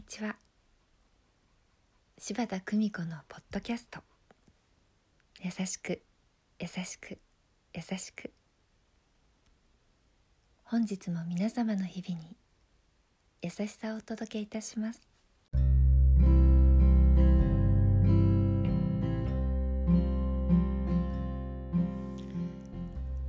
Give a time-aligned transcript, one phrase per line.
[0.00, 0.34] にちは。
[2.16, 4.00] 柴田久美子のポッドキャスト。
[5.42, 6.00] 優しく
[6.58, 7.18] 優しく
[7.74, 8.32] 優しく。
[10.64, 12.34] 本日も皆様の日々に
[13.42, 15.06] 優しさをお届けいたします。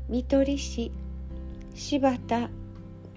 [0.07, 0.89] 見取り師
[1.75, 2.49] 柴田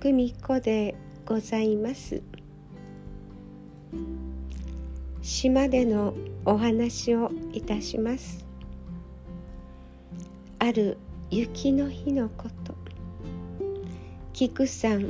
[0.00, 2.33] 久美子でございます。
[5.24, 6.12] 島での
[6.44, 8.44] お話をいたします。
[10.58, 10.98] ある
[11.30, 12.74] 雪の日のこと。
[14.34, 15.08] 菊さん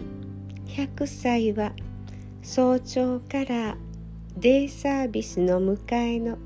[0.68, 1.73] 100歳は
[2.42, 3.77] 早朝から
[4.37, 6.38] デイサービスの迎えの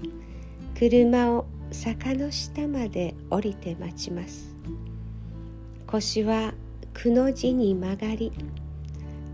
[0.74, 4.56] 車を坂の下まで降りて待ちます。
[5.86, 6.54] 腰は
[6.94, 8.32] くの字に曲がり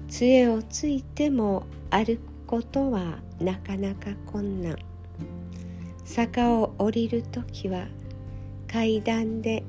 [0.08, 4.76] 杖をついても歩くことはなかなか困難
[6.04, 7.86] 坂を降りる時は
[8.70, 9.62] 階段で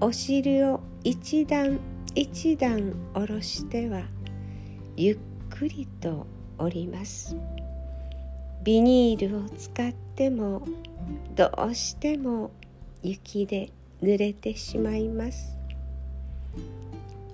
[0.00, 1.80] お尻を一段
[2.14, 4.02] 一段下ろしては
[4.96, 5.18] ゆっ
[5.50, 6.26] くりと
[6.58, 7.36] 降ります。
[8.62, 10.66] ビニールを使っても
[11.34, 12.50] どうしても
[13.02, 13.70] 雪で
[14.02, 15.56] 濡れてしまいます。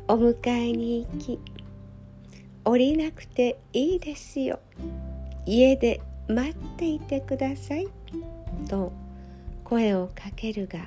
[0.08, 1.38] お迎えに行き
[2.70, 4.60] 降りなくていいですよ。
[5.44, 7.88] 家で待っていてください。
[8.68, 8.92] と
[9.64, 10.78] 声をかけるが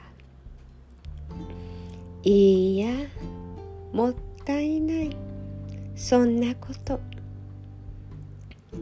[2.24, 2.88] いいや
[3.92, 5.18] もったいない。
[5.98, 7.02] そんなこと。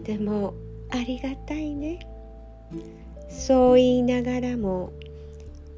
[0.03, 0.53] でも
[0.91, 2.05] ありがたいね。
[3.29, 4.93] そう言いながらも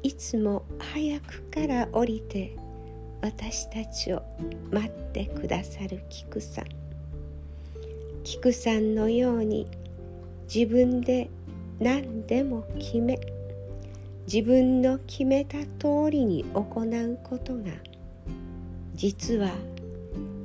[0.02, 2.54] いつも早くから降りて
[3.22, 4.22] 私たちを
[4.70, 6.83] 待ってくださる菊さん。
[8.24, 9.68] 菊さんのように
[10.52, 11.30] 自分で
[11.78, 13.20] 何でも決め
[14.26, 17.64] 自分の決めた通りに行うことが
[18.94, 19.50] 実は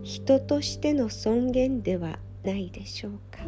[0.04, 3.40] 人としての尊厳ではないでしょうか。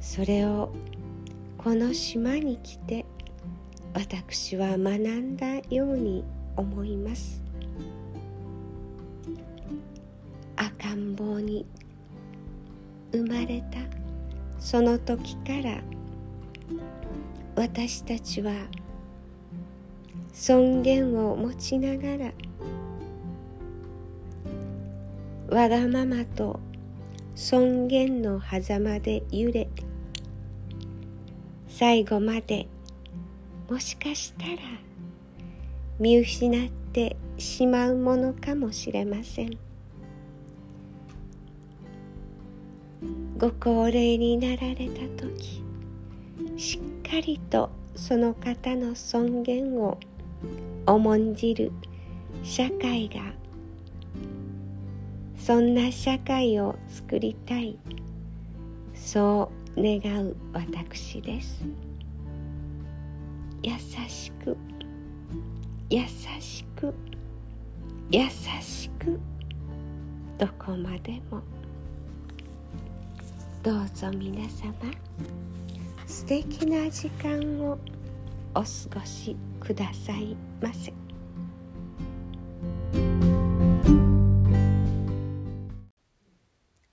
[0.00, 0.72] それを
[1.58, 3.04] この島に来て
[3.92, 6.24] 私は学んだように
[6.56, 7.42] 思います。
[10.56, 11.66] 赤ん坊に
[13.12, 13.78] 生まれた。
[14.58, 15.80] その時から
[17.54, 18.52] 私たちは
[20.32, 22.32] 尊厳を持ちながら
[25.48, 26.60] わがままと
[27.34, 29.68] 尊厳の狭間で揺れ
[31.68, 32.66] 最後まで
[33.70, 34.56] もしかしたら
[35.98, 39.67] 見失ってしまうものかもしれません。
[43.38, 45.62] ご高齢になられた時
[46.56, 49.98] しっかりとその方の尊厳を
[50.86, 51.70] 重んじる
[52.42, 53.20] 社会が
[55.36, 57.78] そんな社会を作りたい
[58.94, 61.62] そう願う私です
[63.62, 63.72] 優
[64.08, 64.56] しく
[65.90, 66.00] 優
[66.40, 66.94] しく
[68.10, 68.22] 優
[68.60, 69.18] しく
[70.38, 71.57] どこまでも。
[73.60, 74.72] どうぞ皆様
[76.06, 77.76] 素敵な時間を
[78.54, 80.92] お過ごしくださいませ。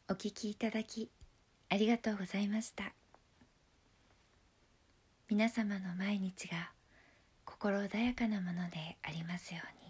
[0.09, 1.11] お聞きいただき
[1.69, 2.93] ありがとうございました。
[5.29, 6.71] 皆様の毎日が
[7.45, 9.84] 心穏やかなものでありますように。